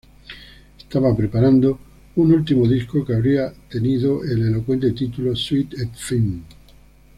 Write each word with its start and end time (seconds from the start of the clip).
Estaba 0.79 1.15
preparando 1.15 1.77
un 2.15 2.31
último 2.33 2.67
disco 2.67 3.05
que 3.05 3.13
habría 3.13 3.53
tenido 3.69 4.23
el 4.23 4.47
elocuente 4.47 4.93
título 4.93 5.35
""Suite 5.35 5.75
et 5.79 5.93
Fin"". 5.93 6.43